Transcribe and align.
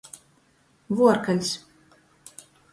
Vuorkaļs. 1.01 1.53